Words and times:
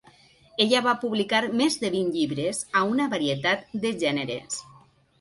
Ella 0.63 0.81
va 0.87 0.93
publicar 1.03 1.41
més 1.61 1.77
de 1.85 1.93
vint 1.97 2.11
llibres, 2.17 2.65
a 2.81 2.85
una 2.95 3.09
varietat 3.15 3.71
de 3.87 3.97
gèneres. 4.07 4.63